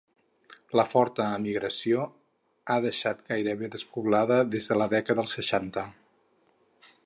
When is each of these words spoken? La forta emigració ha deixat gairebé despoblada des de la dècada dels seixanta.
La 0.77 0.85
forta 0.91 1.27
emigració 1.39 2.07
ha 2.69 2.79
deixat 2.87 3.21
gairebé 3.33 3.69
despoblada 3.77 4.41
des 4.57 4.73
de 4.73 4.81
la 4.83 4.91
dècada 4.95 5.21
dels 5.23 5.39
seixanta. 5.41 5.89